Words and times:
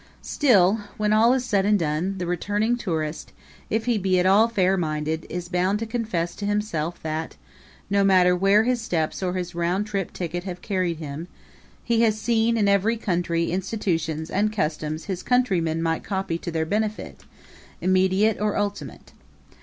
Still, 0.23 0.81
when 0.97 1.13
all 1.13 1.31
is 1.33 1.45
said 1.45 1.63
and 1.63 1.77
done, 1.77 2.15
the 2.17 2.25
returning 2.25 2.75
tourist, 2.75 3.33
if 3.69 3.85
he 3.85 3.99
be 3.99 4.17
at 4.19 4.25
all 4.25 4.47
fair 4.47 4.75
minded, 4.75 5.27
is 5.29 5.47
bound 5.47 5.77
to 5.77 5.85
confess 5.85 6.33
to 6.37 6.45
himself 6.47 6.99
that, 7.03 7.35
no 7.87 8.03
matter 8.03 8.35
where 8.35 8.63
his 8.63 8.81
steps 8.81 9.21
or 9.21 9.33
his 9.33 9.53
round 9.53 9.85
trip 9.85 10.11
ticket 10.11 10.43
have 10.43 10.63
carried 10.63 10.97
him, 10.97 11.27
he 11.83 12.01
has 12.01 12.19
seen 12.19 12.57
in 12.57 12.67
every 12.67 12.97
country 12.97 13.51
institutions 13.51 14.31
and 14.31 14.51
customs 14.51 15.03
his 15.05 15.21
countrymen 15.21 15.83
might 15.83 16.03
copy 16.03 16.39
to 16.39 16.49
their 16.49 16.65
benefit, 16.65 17.23
immediate 17.79 18.41
or 18.41 18.57
ultimate. 18.57 19.11